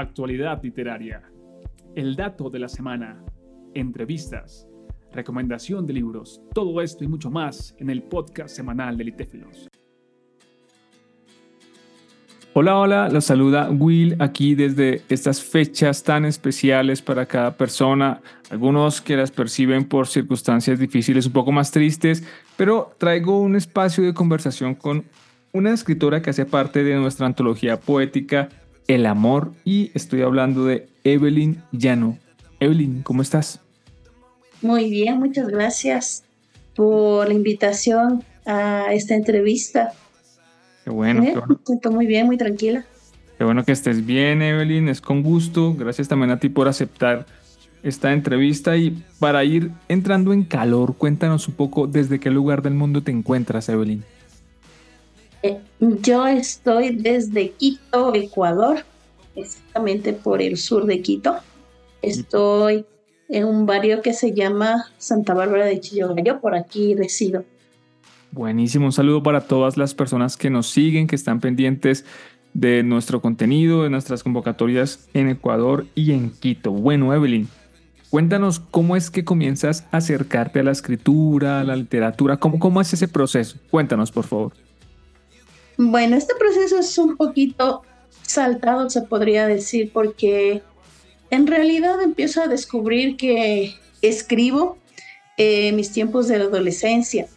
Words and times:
actualidad 0.00 0.62
literaria, 0.62 1.22
el 1.94 2.14
dato 2.14 2.50
de 2.50 2.58
la 2.58 2.68
semana, 2.68 3.22
entrevistas, 3.74 4.68
recomendación 5.12 5.86
de 5.86 5.94
libros, 5.94 6.40
todo 6.54 6.80
esto 6.80 7.04
y 7.04 7.08
mucho 7.08 7.30
más 7.30 7.74
en 7.78 7.90
el 7.90 8.02
podcast 8.02 8.54
semanal 8.54 8.96
de 8.96 9.04
Litéfilos. 9.04 9.68
Hola, 12.54 12.78
hola, 12.78 13.08
los 13.08 13.24
saluda 13.24 13.70
Will 13.70 14.16
aquí 14.20 14.54
desde 14.54 15.02
estas 15.08 15.42
fechas 15.42 16.02
tan 16.02 16.24
especiales 16.24 17.02
para 17.02 17.26
cada 17.26 17.56
persona, 17.56 18.20
algunos 18.50 19.00
que 19.00 19.16
las 19.16 19.30
perciben 19.30 19.84
por 19.84 20.08
circunstancias 20.08 20.78
difíciles 20.78 21.26
un 21.26 21.32
poco 21.32 21.52
más 21.52 21.70
tristes, 21.70 22.24
pero 22.56 22.92
traigo 22.98 23.40
un 23.40 23.54
espacio 23.54 24.02
de 24.02 24.14
conversación 24.14 24.74
con 24.74 25.04
una 25.52 25.72
escritora 25.72 26.20
que 26.20 26.30
hace 26.30 26.46
parte 26.46 26.82
de 26.82 26.96
nuestra 26.96 27.26
antología 27.26 27.78
poética 27.78 28.48
El 28.88 29.04
Amor 29.04 29.52
y 29.66 29.90
estoy 29.92 30.22
hablando 30.22 30.64
de 30.64 30.88
Evelyn 31.04 31.62
Llano. 31.72 32.18
Evelyn, 32.58 33.02
¿cómo 33.02 33.20
estás? 33.20 33.60
Muy 34.62 34.88
bien, 34.88 35.18
muchas 35.18 35.48
gracias 35.48 36.24
por 36.74 37.28
la 37.28 37.34
invitación 37.34 38.24
a 38.46 38.86
esta 38.94 39.14
entrevista. 39.14 39.92
Qué 40.84 40.90
bueno, 40.90 41.22
qué 41.22 41.32
bueno. 41.32 41.60
siento 41.66 41.92
muy 41.92 42.06
bien, 42.06 42.26
muy 42.26 42.38
tranquila. 42.38 42.86
Qué 43.36 43.44
bueno 43.44 43.62
que 43.62 43.72
estés 43.72 44.06
bien, 44.06 44.40
Evelyn, 44.40 44.88
es 44.88 45.02
con 45.02 45.22
gusto. 45.22 45.74
Gracias 45.74 46.08
también 46.08 46.30
a 46.30 46.40
ti 46.40 46.48
por 46.48 46.66
aceptar 46.66 47.26
esta 47.82 48.14
entrevista 48.14 48.76
y 48.78 49.04
para 49.18 49.44
ir 49.44 49.70
entrando 49.88 50.32
en 50.32 50.44
calor, 50.44 50.96
cuéntanos 50.96 51.46
un 51.46 51.54
poco 51.54 51.86
desde 51.86 52.18
qué 52.18 52.30
lugar 52.30 52.62
del 52.62 52.74
mundo 52.74 53.02
te 53.02 53.12
encuentras, 53.12 53.68
Evelyn. 53.68 54.02
Eh, 55.42 55.60
yo 55.80 56.26
estoy 56.26 56.96
desde 56.96 57.50
Quito, 57.50 58.14
Ecuador, 58.14 58.84
exactamente 59.36 60.12
por 60.12 60.42
el 60.42 60.56
sur 60.56 60.86
de 60.86 61.00
Quito. 61.00 61.36
Estoy 62.02 62.84
en 63.28 63.44
un 63.44 63.66
barrio 63.66 64.02
que 64.02 64.14
se 64.14 64.32
llama 64.32 64.86
Santa 64.98 65.34
Bárbara 65.34 65.66
de 65.66 65.80
Chillogallo, 65.80 66.40
por 66.40 66.54
aquí 66.54 66.94
resido. 66.94 67.44
Buenísimo, 68.32 68.86
un 68.86 68.92
saludo 68.92 69.22
para 69.22 69.42
todas 69.42 69.76
las 69.76 69.94
personas 69.94 70.36
que 70.36 70.50
nos 70.50 70.68
siguen, 70.68 71.06
que 71.06 71.16
están 71.16 71.40
pendientes 71.40 72.04
de 72.52 72.82
nuestro 72.82 73.20
contenido, 73.20 73.84
de 73.84 73.90
nuestras 73.90 74.22
convocatorias 74.22 75.08
en 75.14 75.28
Ecuador 75.28 75.86
y 75.94 76.12
en 76.12 76.30
Quito. 76.30 76.72
Bueno, 76.72 77.14
Evelyn, 77.14 77.48
cuéntanos 78.10 78.60
cómo 78.60 78.96
es 78.96 79.10
que 79.10 79.24
comienzas 79.24 79.86
a 79.92 79.98
acercarte 79.98 80.60
a 80.60 80.64
la 80.64 80.72
escritura, 80.72 81.60
a 81.60 81.64
la 81.64 81.76
literatura, 81.76 82.38
cómo, 82.38 82.58
cómo 82.58 82.80
es 82.80 82.92
ese 82.92 83.08
proceso. 83.08 83.58
Cuéntanos, 83.70 84.10
por 84.10 84.24
favor. 84.24 84.52
Bueno, 85.78 86.16
este 86.16 86.34
proceso 86.34 86.80
es 86.80 86.98
un 86.98 87.16
poquito 87.16 87.82
saltado, 88.22 88.90
se 88.90 89.02
podría 89.02 89.46
decir, 89.46 89.92
porque 89.92 90.60
en 91.30 91.46
realidad 91.46 92.02
empiezo 92.02 92.42
a 92.42 92.48
descubrir 92.48 93.16
que 93.16 93.76
escribo 94.02 94.76
en 95.36 95.76
mis 95.76 95.92
tiempos 95.92 96.26
de 96.26 96.40
la 96.40 96.46
adolescencia. 96.46 97.28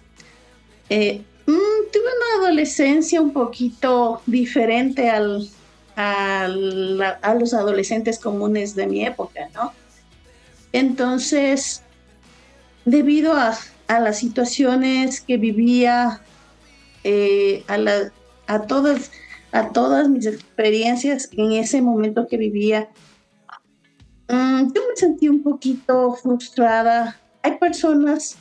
Eh, 0.90 1.22
mm, 1.46 1.92
tuve 1.94 2.04
una 2.04 2.46
adolescencia 2.46 3.22
un 3.22 3.32
poquito 3.32 4.24
diferente 4.26 5.12
al, 5.12 5.48
a 5.96 6.48
los 7.40 7.54
adolescentes 7.54 8.18
comunes 8.18 8.74
de 8.74 8.88
mi 8.88 9.06
época, 9.06 9.50
¿no? 9.54 9.72
Entonces, 10.74 11.84
debido 12.86 13.34
a, 13.34 13.56
las 13.88 14.18
situaciones 14.18 15.22
que 15.22 15.38
vivía, 15.38 16.22
eh, 17.04 17.64
a, 17.68 17.78
a, 18.56 18.62
todas, 18.68 19.12
a 19.52 19.70
todas 19.70 20.10
mis 20.10 20.26
experiencias 20.26 21.30
en 21.34 21.54
ese 21.54 21.82
momento 21.82 22.28
que 22.28 22.38
vivía, 22.38 22.90
mm, 24.30 24.74
yo 24.74 24.82
me 24.90 24.96
sentí 24.96 25.30
un 25.30 25.44
poquito 25.44 26.14
frustrada. 26.14 27.20
Hay 27.44 27.58
personas 27.58 28.38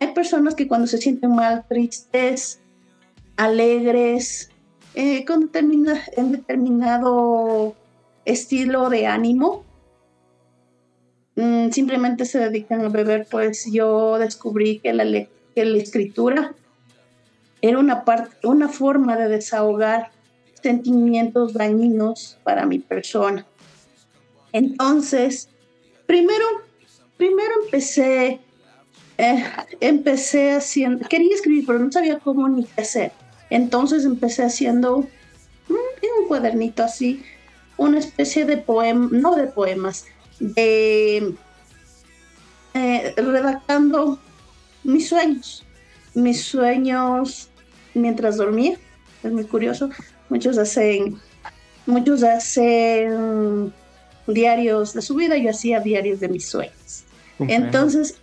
hay 0.00 0.12
personas 0.12 0.54
que 0.54 0.68
cuando 0.68 0.86
se 0.86 0.98
sienten 0.98 1.34
mal, 1.34 1.64
tristes, 1.68 2.60
alegres, 3.36 4.50
eh, 4.94 5.24
con 5.24 5.50
en 5.54 6.32
determinado 6.32 7.74
estilo 8.24 8.90
de 8.90 9.06
ánimo, 9.06 9.64
mm, 11.36 11.70
simplemente 11.70 12.24
se 12.26 12.38
dedican 12.38 12.84
a 12.84 12.88
beber, 12.88 13.26
pues 13.30 13.66
yo 13.70 14.18
descubrí 14.18 14.78
que 14.78 14.92
la, 14.92 15.04
que 15.54 15.64
la 15.64 15.78
escritura 15.78 16.54
era 17.68 17.78
una, 17.78 18.04
parte, 18.04 18.46
una 18.46 18.68
forma 18.68 19.16
de 19.16 19.28
desahogar 19.28 20.10
sentimientos 20.62 21.54
dañinos 21.54 22.38
para 22.44 22.66
mi 22.66 22.78
persona. 22.78 23.46
Entonces, 24.52 25.48
primero, 26.06 26.44
primero 27.16 27.52
empecé 27.64 28.40
eh, 29.16 29.44
empecé 29.80 30.52
haciendo, 30.52 31.08
quería 31.08 31.34
escribir, 31.34 31.64
pero 31.66 31.78
no 31.78 31.90
sabía 31.90 32.18
cómo 32.18 32.48
ni 32.48 32.64
qué 32.64 32.82
hacer. 32.82 33.12
Entonces 33.48 34.04
empecé 34.04 34.44
haciendo 34.44 34.98
mm, 35.68 35.72
un 36.20 36.28
cuadernito 36.28 36.82
así, 36.82 37.22
una 37.78 37.98
especie 37.98 38.44
de 38.44 38.58
poema, 38.58 39.08
no 39.10 39.36
de 39.36 39.46
poemas, 39.46 40.04
de 40.38 41.34
eh, 42.74 43.14
redactando 43.16 44.18
mis 44.82 45.08
sueños, 45.08 45.64
mis 46.14 46.42
sueños 46.42 47.50
mientras 47.94 48.36
dormía. 48.36 48.76
Es 49.22 49.32
muy 49.32 49.44
curioso. 49.44 49.90
Muchos 50.28 50.58
hacen, 50.58 51.18
muchos 51.86 52.22
hacen 52.22 53.72
diarios 54.26 54.94
de 54.94 55.02
su 55.02 55.14
vida, 55.14 55.36
yo 55.36 55.50
hacía 55.50 55.80
diarios 55.80 56.20
de 56.20 56.28
mis 56.28 56.48
sueños. 56.48 57.04
Entonces 57.38 58.20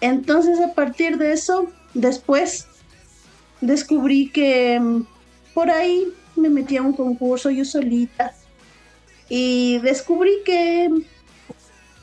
entonces 0.00 0.58
a 0.60 0.72
partir 0.74 1.18
de 1.18 1.32
eso, 1.32 1.70
después 1.94 2.66
descubrí 3.60 4.30
que 4.30 4.80
mm, 4.80 5.02
por 5.52 5.70
ahí 5.70 6.08
me 6.36 6.48
metí 6.48 6.76
a 6.76 6.82
un 6.82 6.94
concurso 6.94 7.50
yo 7.50 7.64
solita 7.64 8.32
y 9.28 9.78
descubrí 9.80 10.32
que 10.44 10.88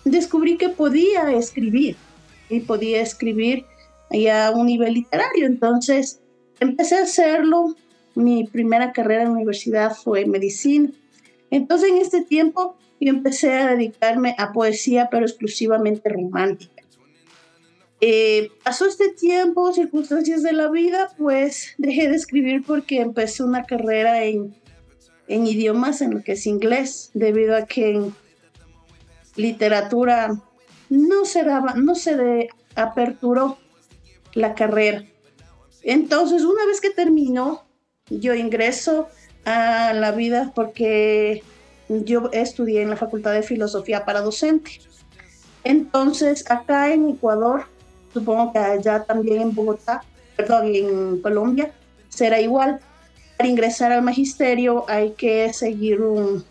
descubrí 0.05 0.57
que 0.57 0.69
podía 0.69 1.31
escribir 1.33 1.95
y 2.49 2.59
podía 2.59 3.01
escribir 3.01 3.65
a 4.31 4.51
un 4.51 4.67
nivel 4.67 4.93
literario. 4.93 5.47
Entonces 5.47 6.21
empecé 6.59 6.95
a 6.95 7.03
hacerlo. 7.03 7.75
Mi 8.15 8.45
primera 8.45 8.91
carrera 8.91 9.23
en 9.23 9.29
la 9.29 9.35
universidad 9.35 9.95
fue 9.95 10.25
medicina. 10.25 10.89
Entonces 11.51 11.89
en 11.91 11.97
este 11.97 12.21
tiempo 12.21 12.75
yo 12.99 13.09
empecé 13.09 13.53
a 13.53 13.67
dedicarme 13.67 14.35
a 14.37 14.51
poesía, 14.51 15.09
pero 15.11 15.25
exclusivamente 15.25 16.09
romántica. 16.09 16.83
Eh, 17.99 18.51
pasó 18.63 18.85
este 18.85 19.09
tiempo, 19.09 19.73
circunstancias 19.73 20.43
de 20.43 20.53
la 20.53 20.69
vida, 20.69 21.09
pues 21.17 21.73
dejé 21.77 22.09
de 22.09 22.15
escribir 22.15 22.63
porque 22.65 23.01
empecé 23.01 23.43
una 23.43 23.63
carrera 23.63 24.23
en, 24.23 24.55
en 25.27 25.47
idiomas, 25.47 26.01
en 26.01 26.15
lo 26.15 26.23
que 26.23 26.33
es 26.33 26.45
inglés, 26.45 27.11
debido 27.13 27.55
a 27.55 27.65
que 27.65 27.91
en 27.91 28.15
literatura 29.35 30.41
no 30.89 31.25
se 31.25 31.43
daba, 31.43 31.73
no 31.73 31.95
se 31.95 32.15
de, 32.15 32.49
aperturó 32.75 33.57
la 34.33 34.53
carrera. 34.55 35.03
Entonces, 35.87 36.43
una 36.43 36.65
vez 36.65 36.81
que 36.81 36.89
terminó, 36.89 37.63
yo 38.09 38.35
ingreso 38.35 39.07
a 39.45 39.93
la 39.93 40.11
vida 40.11 40.51
porque 40.53 41.41
yo 41.87 42.29
estudié 42.33 42.81
en 42.81 42.89
la 42.89 42.97
Facultad 42.97 43.31
de 43.31 43.41
Filosofía 43.41 44.03
para 44.03 44.19
docente. 44.19 44.81
Entonces, 45.63 46.43
acá 46.51 46.93
en 46.93 47.07
Ecuador 47.11 47.67
supongo 48.13 48.51
que 48.51 48.59
allá 48.59 49.05
también 49.05 49.41
en 49.41 49.55
Bogotá, 49.55 50.03
perdón, 50.35 50.75
en 50.75 51.21
Colombia, 51.21 51.71
será 52.09 52.41
igual. 52.41 52.81
Para 53.37 53.47
ingresar 53.47 53.93
al 53.93 54.01
magisterio 54.01 54.83
hay 54.89 55.11
que 55.11 55.53
seguir 55.53 56.01
un, 56.01 56.43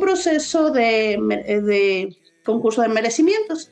proceso 0.00 0.70
de 0.70 2.16
concurso 2.46 2.80
de 2.80 2.88
merecimientos. 2.88 3.70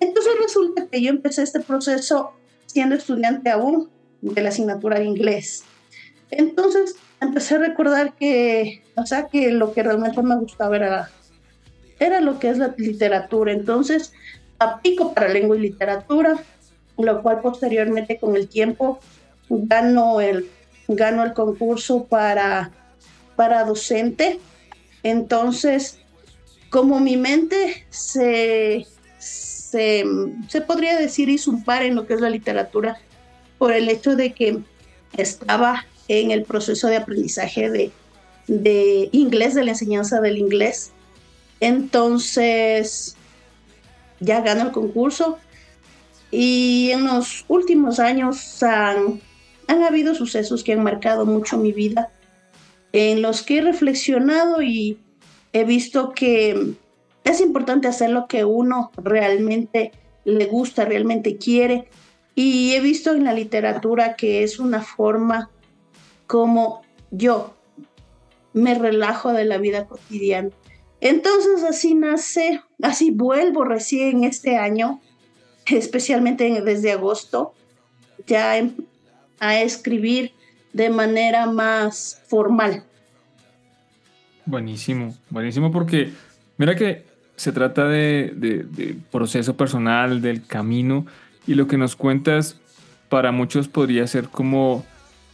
Entonces 0.00 0.32
resulta 0.38 0.86
que 0.86 1.00
yo 1.00 1.08
empecé 1.08 1.44
este 1.44 1.60
proceso 1.60 2.32
siendo 2.66 2.94
estudiante 2.94 3.48
aún 3.48 3.88
de 4.20 4.42
la 4.42 4.50
asignatura 4.50 4.98
de 4.98 5.06
inglés. 5.06 5.64
Entonces 6.30 6.96
empecé 7.20 7.56
a 7.56 7.58
recordar 7.58 8.14
que, 8.14 8.82
o 8.96 9.06
sea, 9.06 9.26
que 9.28 9.50
lo 9.50 9.72
que 9.72 9.82
realmente 9.82 10.22
me 10.22 10.36
gustaba 10.36 10.76
era, 10.76 11.10
era 11.98 12.20
lo 12.20 12.38
que 12.38 12.50
es 12.50 12.58
la 12.58 12.74
literatura. 12.76 13.52
Entonces 13.52 14.12
aplico 14.58 15.14
para 15.14 15.28
lengua 15.28 15.56
y 15.56 15.60
literatura, 15.60 16.42
lo 16.98 17.22
cual 17.22 17.40
posteriormente 17.40 18.18
con 18.18 18.36
el 18.36 18.48
tiempo 18.48 19.00
gano 19.48 20.20
el, 20.20 20.48
gano 20.86 21.24
el 21.24 21.32
concurso 21.32 22.04
para, 22.04 22.70
para 23.36 23.64
docente. 23.64 24.38
Entonces, 25.02 25.98
como 26.68 27.00
mi 27.00 27.16
mente 27.16 27.86
se, 27.90 28.86
se, 29.18 30.04
podría 30.66 30.96
decir 30.96 31.28
hizo 31.28 31.50
un 31.50 31.64
par 31.64 31.82
en 31.82 31.94
lo 31.94 32.06
que 32.06 32.14
es 32.14 32.20
la 32.20 32.30
literatura 32.30 32.98
por 33.60 33.74
el 33.74 33.90
hecho 33.90 34.16
de 34.16 34.32
que 34.32 34.58
estaba 35.18 35.84
en 36.08 36.30
el 36.30 36.44
proceso 36.44 36.88
de 36.88 36.96
aprendizaje 36.96 37.92
de, 38.48 39.10
inglés, 39.12 39.54
de 39.54 39.64
la 39.64 39.72
enseñanza 39.72 40.18
del 40.22 40.38
inglés. 40.38 40.92
Entonces, 41.60 43.16
ya 44.18 44.40
gano 44.40 44.62
el 44.62 44.70
concurso 44.70 45.36
y 46.30 46.88
en 46.90 47.04
los 47.04 47.44
últimos 47.48 48.00
años 48.00 48.62
han, 48.62 49.20
han 49.66 49.82
habido 49.82 50.14
sucesos 50.14 50.64
que 50.64 50.72
han 50.72 50.82
marcado 50.82 51.26
mucho 51.26 51.58
mi 51.58 51.72
vida, 51.72 52.08
en 52.92 53.20
los 53.20 53.42
que 53.42 53.58
he 53.58 53.60
reflexionado 53.60 54.62
y 54.62 54.98
he 55.52 55.64
visto 55.64 56.12
que 56.12 56.76
es 57.24 57.40
importante 57.42 57.88
hacer 57.88 58.08
lo 58.08 58.26
que 58.26 58.46
uno 58.46 58.90
realmente 58.96 59.92
le 60.24 60.46
gusta, 60.46 60.86
realmente 60.86 61.36
quiere. 61.36 61.88
Y 62.34 62.74
he 62.74 62.80
visto 62.80 63.12
en 63.12 63.24
la 63.24 63.34
literatura 63.34 64.14
que 64.16 64.42
es 64.42 64.58
una 64.58 64.82
forma 64.82 65.50
como 66.26 66.82
yo 67.10 67.54
me 68.52 68.74
relajo 68.74 69.32
de 69.32 69.44
la 69.44 69.58
vida 69.58 69.86
cotidiana. 69.86 70.50
Entonces 71.00 71.64
así 71.64 71.94
nace, 71.94 72.60
así 72.82 73.10
vuelvo 73.10 73.64
recién 73.64 74.24
este 74.24 74.56
año, 74.56 75.00
especialmente 75.66 76.60
desde 76.62 76.92
agosto, 76.92 77.54
ya 78.26 78.54
a 79.40 79.60
escribir 79.60 80.32
de 80.72 80.90
manera 80.90 81.46
más 81.46 82.22
formal. 82.26 82.84
Buenísimo, 84.44 85.14
buenísimo 85.30 85.70
porque 85.70 86.12
mira 86.58 86.74
que 86.74 87.04
se 87.36 87.52
trata 87.52 87.86
de, 87.88 88.96
proceso 89.10 89.56
personal, 89.56 90.20
del 90.20 90.46
camino, 90.46 91.06
y 91.50 91.54
lo 91.54 91.66
que 91.66 91.76
nos 91.76 91.96
cuentas 91.96 92.60
para 93.08 93.32
muchos 93.32 93.66
podría 93.66 94.06
ser 94.06 94.28
como 94.28 94.86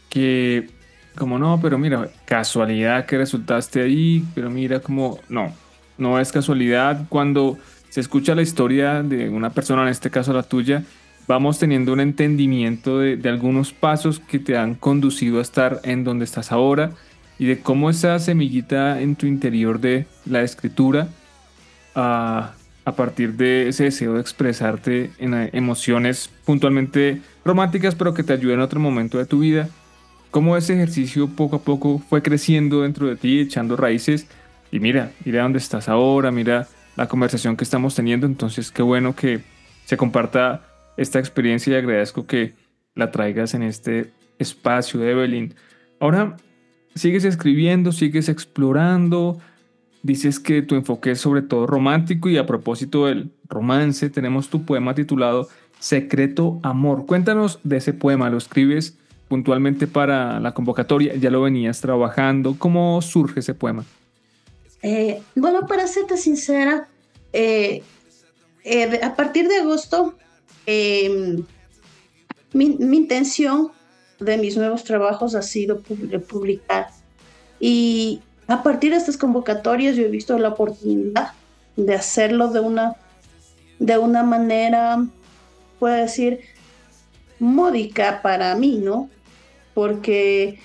que, 0.09 0.71
como 1.15 1.37
no, 1.37 1.59
pero 1.61 1.77
mira, 1.77 2.09
casualidad 2.25 3.05
que 3.05 3.19
resultaste 3.19 3.83
ahí, 3.83 4.25
pero 4.33 4.49
mira 4.49 4.79
como, 4.79 5.19
no, 5.29 5.53
no 5.99 6.19
es 6.19 6.31
casualidad. 6.31 7.05
Cuando 7.07 7.59
se 7.89 8.01
escucha 8.01 8.33
la 8.33 8.41
historia 8.41 9.03
de 9.03 9.29
una 9.29 9.51
persona, 9.51 9.83
en 9.83 9.89
este 9.89 10.09
caso 10.09 10.33
la 10.33 10.41
tuya, 10.41 10.83
vamos 11.27 11.59
teniendo 11.59 11.93
un 11.93 11.99
entendimiento 11.99 12.97
de, 12.97 13.21
algunos 13.29 13.71
pasos 13.71 14.19
que 14.19 14.39
te 14.39 14.57
han 14.57 14.73
conducido 14.73 15.37
a 15.37 15.43
estar 15.43 15.81
en 15.83 16.03
donde 16.03 16.25
estás 16.25 16.51
ahora 16.51 16.93
y 17.37 17.45
de 17.45 17.59
cómo 17.59 17.91
esa 17.91 18.17
semillita 18.17 18.99
en 19.01 19.15
tu 19.15 19.27
interior 19.27 19.79
de 19.79 20.07
la 20.25 20.41
escritura 20.41 21.09
a, 22.87 22.95
partir 22.95 23.33
de 23.33 23.67
ese 23.67 23.85
deseo 23.85 24.13
de 24.13 24.21
expresarte 24.21 25.11
en 25.19 25.33
emociones 25.53 26.29
puntualmente 26.45 27.21
románticas, 27.43 27.95
pero 27.95 28.13
que 28.13 28.23
te 28.23 28.33
ayuden 28.33 28.55
en 28.55 28.61
otro 28.61 28.79
momento 28.79 29.17
de 29.17 29.25
tu 29.25 29.39
vida. 29.39 29.69
Cómo 30.31 30.55
ese 30.55 30.73
ejercicio 30.73 31.27
poco 31.27 31.57
a 31.57 31.61
poco 31.61 31.99
fue 31.99 32.21
creciendo 32.21 32.81
dentro 32.81 33.07
de 33.07 33.15
ti, 33.15 33.39
echando 33.39 33.75
raíces. 33.75 34.27
Y 34.71 34.79
mira, 34.79 35.11
mira 35.25 35.43
dónde 35.43 35.59
estás 35.59 35.89
ahora, 35.89 36.31
mira 36.31 36.67
la 36.95 37.07
conversación 37.07 37.57
que 37.57 37.63
estamos 37.63 37.95
teniendo. 37.95 38.25
Entonces, 38.25 38.71
qué 38.71 38.81
bueno 38.81 39.15
que 39.15 39.41
se 39.85 39.97
comparta 39.97 40.67
esta 40.97 41.19
experiencia 41.19 41.73
y 41.73 41.77
agradezco 41.77 42.25
que 42.25 42.53
la 42.95 43.11
traigas 43.11 43.53
en 43.53 43.63
este 43.63 44.11
espacio, 44.39 45.03
Evelyn. 45.03 45.53
Ahora, 45.99 46.37
sigues 46.95 47.23
escribiendo, 47.23 47.91
sigues 47.91 48.29
explorando, 48.29 49.39
dices 50.03 50.39
que 50.39 50.61
tu 50.61 50.75
enfoque 50.75 51.11
es 51.11 51.21
sobre 51.21 51.41
todo 51.41 51.67
romántico 51.67 52.29
y 52.29 52.37
a 52.37 52.45
propósito 52.45 53.05
del 53.05 53.31
romance, 53.47 54.09
tenemos 54.09 54.49
tu 54.49 54.63
poema 54.65 54.95
titulado 54.95 55.47
Secreto 55.79 56.59
Amor. 56.63 57.05
Cuéntanos 57.05 57.59
de 57.63 57.77
ese 57.77 57.93
poema, 57.93 58.29
lo 58.29 58.37
escribes 58.37 58.97
puntualmente 59.27 59.87
para 59.87 60.39
la 60.39 60.53
convocatoria, 60.53 61.15
ya 61.15 61.29
lo 61.29 61.41
venías 61.41 61.81
trabajando, 61.81 62.55
¿cómo 62.57 63.01
surge 63.01 63.41
ese 63.41 63.53
poema? 63.53 63.83
Eh, 64.81 65.21
bueno, 65.35 65.65
para 65.67 65.87
serte 65.87 66.17
sincera, 66.17 66.87
eh, 67.33 67.83
eh, 68.63 68.99
a 69.03 69.15
partir 69.15 69.47
de 69.47 69.57
agosto, 69.57 70.15
em, 70.65 71.43
mi, 72.53 72.77
mi, 72.79 72.97
intención 72.97 73.71
de 74.19 74.37
mis 74.37 74.55
nuevos 74.55 74.83
trabajos 74.83 75.35
ha 75.35 75.41
sido 75.41 75.81
publicar. 75.81 76.87
Y 77.59 78.21
a 78.47 78.63
partir 78.63 78.91
de 78.91 78.97
estas 78.97 79.17
convocatorias 79.17 79.95
yo 79.95 80.03
he 80.03 80.09
visto 80.09 80.37
la 80.37 80.49
oportunidad 80.49 81.33
de 81.75 81.93
hacerlo 81.93 82.47
de 82.49 82.61
una, 82.61 82.95
de 83.79 83.97
una 83.97 84.23
manera, 84.23 85.05
puedo 85.79 85.95
decir, 85.95 86.39
módica 87.39 88.21
para 88.21 88.55
mí, 88.55 88.77
¿no? 88.77 89.09
Porque, 89.73 90.59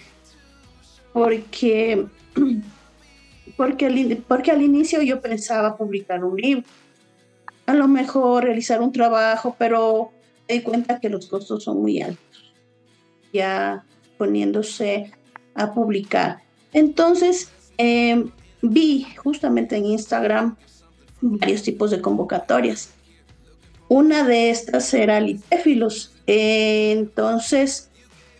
porque, 1.12 2.06
porque, 3.56 4.23
porque 4.26 4.50
al 4.50 4.62
inicio 4.62 5.02
yo 5.02 5.20
pensaba 5.20 5.76
publicar 5.76 6.25
un 6.25 6.37
libro, 6.37 6.64
a 7.67 7.75
lo 7.75 7.88
mejor 7.88 8.44
realizar 8.44 8.81
un 8.81 8.93
trabajo, 8.93 9.56
pero 9.58 10.12
me 10.49 10.55
di 10.55 10.62
cuenta 10.62 11.00
que 11.00 11.08
los 11.08 11.26
costos 11.26 11.64
son 11.64 11.82
muy 11.82 12.00
altos, 12.00 12.55
ya 13.32 13.84
poniéndose 14.19 15.12
a 15.55 15.73
publicar. 15.73 16.43
Entonces, 16.73 17.50
Em, 17.78 18.30
vi 18.60 19.06
justamente 19.16 19.76
en 19.76 19.86
Instagram 19.86 20.56
varios 21.20 21.62
tipos 21.62 21.90
de 21.90 22.00
convocatorias. 22.00 22.90
Una 23.88 24.24
de 24.24 24.50
estas 24.50 24.92
era 24.94 25.20
Litéfilos. 25.20 26.12
entonces, 26.26 27.90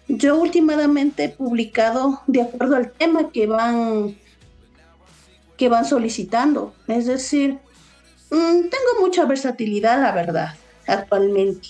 yo 0.08 0.38
últimamente 0.40 1.25
he 1.25 1.29
publicado 1.29 2.20
de 2.26 2.43
acuerdo 2.43 2.76
al 2.76 2.93
tema 2.93 3.31
que 3.31 3.46
van, 3.46 4.17
que 5.56 5.69
van 5.69 5.84
solicitando. 5.84 6.75
Es 6.88 7.06
decir, 7.06 7.58
mm, 8.31 8.69
tengo 8.70 9.00
mucha 9.00 9.25
versatilidad, 9.25 10.00
la 10.00 10.12
verdad, 10.12 10.55
actualmente. 10.87 11.69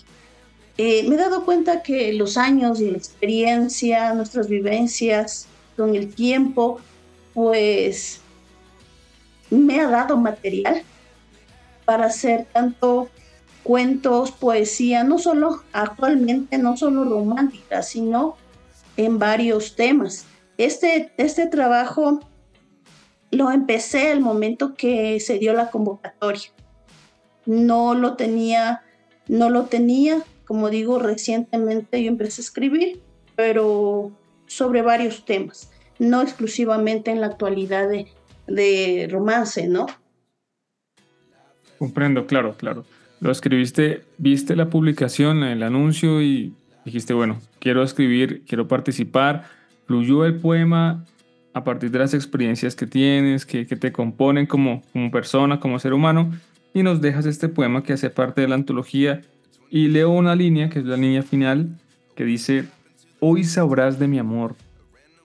Eh, 0.79 1.05
me 1.09 1.17
he 1.17 1.19
dado 1.19 1.45
cuenta 1.45 1.83
que 1.83 2.13
los 2.13 2.37
años 2.37 2.81
y 2.81 2.91
la 2.91 2.99
experiencia, 2.99 4.15
nuestras 4.15 4.49
vivencias 4.49 5.47
con 5.77 5.95
el 5.95 6.15
tiempo, 6.15 6.81
pues 7.35 8.21
me 9.51 9.81
ha 9.81 9.89
dado 9.89 10.17
material 10.17 10.83
para 11.85 12.07
hacer 12.07 12.47
tanto 12.53 13.09
cuentos, 13.63 14.33
poesía, 14.33 15.05
no 15.05 15.19
solo 15.19 15.63
actualmente, 15.73 16.59
no 16.59 16.77
solo 16.77 17.05
romántica, 17.05 17.83
sino 17.83 18.37
en 18.97 19.19
varios 19.19 19.77
temas. 19.77 20.27
Este, 20.59 21.13
este 21.17 21.47
trabajo 21.47 22.21
lo 23.31 23.51
empecé 23.51 24.13
el 24.13 24.21
momento 24.21 24.75
que 24.75 25.21
se 25.21 25.39
dio 25.39 25.53
la 25.53 25.71
convocatoria. 25.71 26.51
No 27.47 27.95
lo 27.95 28.17
tenía, 28.17 28.83
no 29.29 29.51
lo 29.51 29.65
tenía, 29.65 30.23
como 30.45 30.71
digo, 30.71 30.99
recientemente 30.99 32.03
yo 32.03 32.09
empecé 32.09 32.41
a 32.41 32.45
escribir, 32.45 33.01
pero 33.37 34.13
sobre 34.47 34.83
varios 34.83 35.25
temas 35.25 35.72
no 36.03 36.21
exclusivamente 36.21 37.13
en 37.13 37.21
la 37.21 37.29
actualidad 37.29 37.89
de, 37.89 39.09
romance, 39.11 39.69
¿no? 39.69 39.87
Comprendo, 41.79 42.27
claro, 42.27 42.57
claro. 42.57 42.85
Lo 43.21 43.31
escribiste, 43.31 44.03
viste 44.19 44.57
la 44.57 44.69
publicación, 44.69 45.45
el 45.45 45.63
anuncio 45.63 46.21
y 46.21 46.55
dijiste, 46.85 47.15
bueno, 47.15 47.39
quiero 47.61 47.85
escribir, 47.85 48.43
quiero 48.47 48.67
participar. 48.67 49.45
Fluyó 49.87 50.25
el 50.25 50.41
poema 50.41 51.05
a 51.55 51.63
partir 51.63 51.93
de 51.93 52.01
las 52.01 52.15
experiencias 52.15 52.75
que 52.75 52.87
tienes, 52.87 53.47
que, 53.47 53.65
te 53.65 53.93
componen 53.93 54.47
como, 54.47 54.83
como 54.93 55.11
persona, 55.13 55.61
como 55.61 55.79
ser 55.79 55.93
humano, 55.93 56.33
y 56.75 56.83
nos 56.83 57.01
dejas 57.01 57.27
este 57.27 57.49
poema 57.49 57.85
que 57.85 57.93
hace 57.93 58.11
parte 58.11 58.41
de 58.41 58.49
la 58.49 58.57
antología. 58.57 59.21
Y 59.71 59.87
leo 59.89 60.11
una 60.11 60.35
línea, 60.35 60.69
que 60.69 60.81
es 60.81 60.85
la 60.85 60.97
línea 60.97 61.23
final, 61.23 61.79
que 62.17 62.25
dice, 62.25 62.65
hoy 63.21 63.45
sabrás 63.45 64.01
de 64.01 64.09
mi 64.09 64.19
amor, 64.19 64.57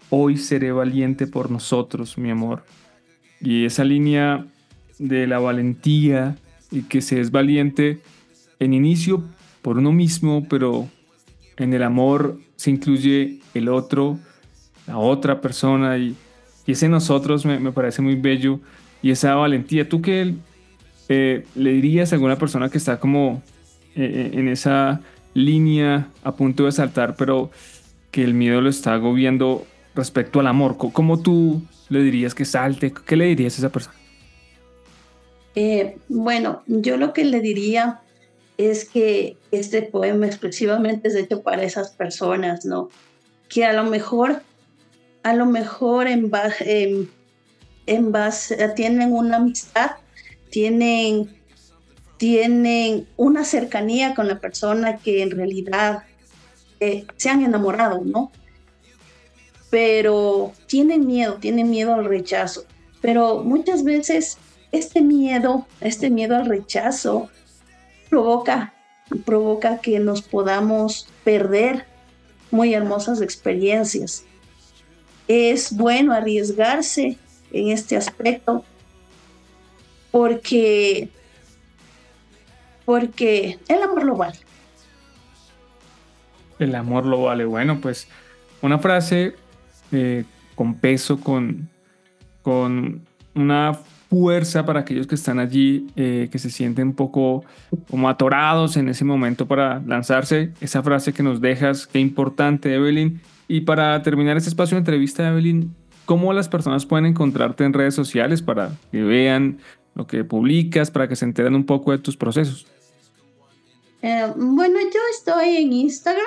hoy 0.09 0.37
seré 0.37 0.71
valiente 0.71 1.27
por 1.27 1.51
nosotros, 1.51 2.17
mi 2.17 2.29
amor. 2.29 2.63
Y 3.41 3.65
esa 3.65 3.83
línea 3.83 4.45
de 4.99 5.27
la 5.27 5.39
valentía 5.39 6.37
y 6.71 6.83
que 6.83 7.01
se 7.01 7.19
es 7.19 7.31
valiente 7.31 7.99
en 8.59 8.73
inicio 8.73 9.23
por 9.61 9.77
uno 9.77 9.91
mismo, 9.91 10.47
pero 10.49 10.87
en 11.57 11.73
el 11.73 11.83
amor 11.83 12.39
se 12.55 12.71
incluye 12.71 13.39
el 13.53 13.69
otro, 13.69 14.17
la 14.87 14.97
otra 14.97 15.41
persona 15.41 15.97
y, 15.97 16.15
ese 16.65 16.89
nosotros 16.89 17.45
me, 17.45 17.71
parece 17.71 18.01
muy 18.01 18.15
bello 18.15 18.59
y 19.01 19.11
esa 19.11 19.35
valentía. 19.35 19.87
¿Tú 19.87 20.01
qué 20.01 20.35
eh, 21.07 21.45
le 21.55 21.71
dirías 21.71 22.11
a 22.11 22.15
alguna 22.15 22.37
persona 22.37 22.67
que 22.67 22.77
está 22.77 22.99
como 22.99 23.41
eh, 23.95 24.31
en 24.33 24.49
esa 24.49 24.99
línea 25.33 26.09
a 26.23 26.35
punto 26.35 26.65
de 26.65 26.73
saltar, 26.73 27.15
pero 27.15 27.51
que 28.11 28.23
el 28.23 28.33
miedo 28.33 28.59
lo 28.59 28.69
está 28.69 28.95
agobiando 28.95 29.65
respecto 29.97 30.39
al 30.39 30.47
amor? 30.47 30.77
¿Cómo 30.77 31.19
tú 31.19 31.61
le 31.89 32.01
dirías 32.01 32.33
que 32.33 32.45
salte? 32.45 32.93
¿Qué 32.93 33.15
le 33.15 33.25
dirías 33.25 33.55
a 33.55 33.57
esa 33.57 33.69
persona? 33.69 33.95
Eh, 35.55 35.97
bueno, 36.07 36.63
yo 36.67 36.97
lo 36.97 37.13
que 37.13 37.25
le 37.25 37.41
diría 37.41 38.01
es 38.57 38.85
que 38.85 39.37
este 39.51 39.81
poema 39.81 40.27
exclusivamente 40.27 41.07
es 41.07 41.15
hecho 41.15 41.41
para 41.41 41.63
esas 41.63 41.91
personas, 41.91 42.65
¿no? 42.65 42.89
Que 43.49 43.65
a 43.65 43.73
lo 43.73 43.83
mejor, 43.83 44.41
a 45.23 45.33
lo 45.33 45.45
mejor 45.45 46.07
en 46.07 46.29
base, 46.29 47.07
en, 47.85 48.11
base 48.11 48.69
tienen 48.75 49.13
una 49.13 49.37
amistad 49.37 49.91
tienen, 50.49 51.29
tienen 52.17 53.07
una 53.17 53.43
cercanía 53.43 54.15
con 54.15 54.27
la 54.27 54.39
persona 54.39 54.97
que 54.97 55.21
en 55.21 55.31
realidad 55.31 56.03
eh, 56.79 57.05
se 57.15 57.29
han 57.29 57.43
enamorado, 57.43 58.01
¿no? 58.03 58.31
Pero 59.69 60.53
tienen 60.67 61.05
miedo, 61.05 61.35
tienen 61.35 61.69
miedo 61.69 61.93
al 61.93 62.05
rechazo. 62.05 62.65
Pero 63.01 63.43
muchas 63.43 63.83
veces 63.83 64.37
este 64.71 65.01
miedo, 65.01 65.65
este 65.81 66.09
miedo 66.09 66.35
al 66.35 66.45
rechazo 66.45 67.29
provoca, 68.09 68.73
provoca 69.25 69.79
que 69.79 69.99
nos 69.99 70.21
podamos 70.21 71.07
perder 71.23 71.85
muy 72.51 72.73
hermosas 72.73 73.21
experiencias. 73.21 74.23
Es 75.27 75.75
bueno 75.75 76.13
arriesgarse 76.13 77.17
en 77.51 77.69
este 77.69 77.97
aspecto 77.97 78.63
porque, 80.11 81.09
porque 82.85 83.59
el 83.67 83.83
amor 83.83 84.03
lo 84.03 84.15
vale. 84.15 84.39
El 86.59 86.73
amor 86.75 87.05
lo 87.05 87.23
vale. 87.23 87.45
Bueno, 87.45 87.79
pues 87.81 88.07
una 88.61 88.79
frase 88.79 89.35
eh, 89.91 90.25
con 90.55 90.75
peso, 90.75 91.19
con, 91.19 91.69
con 92.41 93.01
una 93.35 93.77
fuerza 94.09 94.65
para 94.65 94.81
aquellos 94.81 95.07
que 95.07 95.15
están 95.15 95.39
allí, 95.39 95.87
eh, 95.95 96.29
que 96.31 96.39
se 96.39 96.49
sienten 96.49 96.89
un 96.89 96.95
poco 96.95 97.43
como 97.89 98.09
atorados 98.09 98.77
en 98.77 98.89
ese 98.89 99.03
momento 99.03 99.47
para 99.47 99.81
lanzarse. 99.85 100.51
Esa 100.61 100.81
frase 100.81 101.13
que 101.13 101.23
nos 101.23 101.41
dejas, 101.41 101.87
qué 101.87 101.99
importante, 101.99 102.73
Evelyn. 102.73 103.21
Y 103.47 103.61
para 103.61 104.01
terminar 104.01 104.37
este 104.37 104.49
espacio 104.49 104.75
de 104.75 104.79
entrevista, 104.79 105.27
Evelyn, 105.27 105.73
¿cómo 106.05 106.33
las 106.33 106.49
personas 106.49 106.85
pueden 106.85 107.05
encontrarte 107.05 107.63
en 107.63 107.73
redes 107.73 107.95
sociales 107.95 108.41
para 108.41 108.71
que 108.91 109.03
vean 109.03 109.59
lo 109.95 110.07
que 110.07 110.23
publicas, 110.23 110.91
para 110.91 111.07
que 111.07 111.15
se 111.15 111.25
enteren 111.25 111.55
un 111.55 111.65
poco 111.65 111.91
de 111.91 111.97
tus 111.97 112.15
procesos? 112.15 112.67
Eh, 114.01 114.27
bueno, 114.35 114.79
yo 114.79 114.99
estoy 115.11 115.57
en 115.57 115.73
Instagram, 115.73 116.23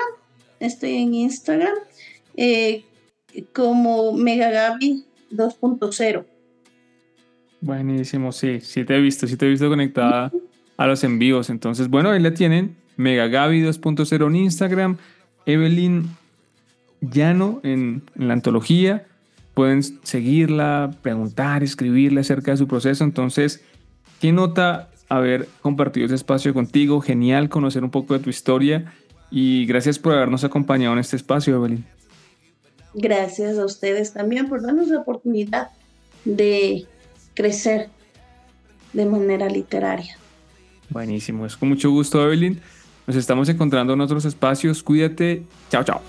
estoy 0.59 0.97
en 0.97 1.13
Instagram 1.13 1.73
eh, 2.35 2.83
como 3.53 4.13
Megagabi 4.13 5.05
2.0. 5.31 6.25
Buenísimo, 7.61 8.31
sí, 8.31 8.59
sí 8.61 8.83
te 8.85 8.95
he 8.95 9.01
visto, 9.01 9.27
sí 9.27 9.37
te 9.37 9.45
he 9.45 9.49
visto 9.49 9.69
conectada 9.69 10.31
a 10.77 10.87
los 10.87 11.03
envíos. 11.03 11.49
Entonces, 11.49 11.89
bueno, 11.89 12.09
ahí 12.09 12.19
la 12.19 12.33
tienen. 12.33 12.75
Megagabi 12.97 13.61
2.0 13.61 14.27
en 14.27 14.35
Instagram. 14.35 14.97
Evelyn 15.45 16.09
Llano 17.01 17.59
en, 17.63 18.03
en, 18.15 18.27
la 18.27 18.33
antología. 18.33 19.05
Pueden 19.53 19.83
seguirla, 19.83 20.91
preguntar, 21.01 21.61
escribirle 21.63 22.21
acerca 22.21 22.51
de 22.51 22.57
su 22.57 22.67
proceso. 22.67 23.03
Entonces, 23.03 23.63
qué 24.19 24.31
nota 24.31 24.89
haber 25.07 25.47
compartido 25.61 26.07
ese 26.07 26.15
espacio 26.15 26.53
contigo. 26.53 27.01
Genial 27.01 27.49
conocer 27.49 27.83
un 27.83 27.91
poco 27.91 28.15
de 28.15 28.21
tu 28.21 28.29
historia. 28.29 28.93
Y 29.29 29.65
gracias 29.65 29.99
por 29.99 30.13
habernos 30.13 30.43
acompañado 30.43 30.93
en 30.93 30.99
este 30.99 31.15
espacio, 31.15 31.55
Evelyn. 31.55 31.85
Gracias 32.93 33.57
a 33.57 33.65
ustedes 33.65 34.13
también 34.13 34.49
por 34.49 34.61
darnos 34.61 34.87
la 34.89 34.99
oportunidad 34.99 35.69
de 36.25 36.85
crecer 37.33 37.89
de 38.93 39.05
manera 39.05 39.47
literaria. 39.47 40.17
Buenísimo, 40.89 41.45
es 41.45 41.55
con 41.55 41.69
mucho 41.69 41.89
gusto, 41.89 42.21
Evelyn. 42.21 42.59
Nos 43.07 43.15
estamos 43.15 43.49
encontrando 43.49 43.93
en 43.93 44.01
otros 44.01 44.25
espacios. 44.25 44.83
Cuídate. 44.83 45.43
Chao, 45.69 45.83
chao. 45.83 46.01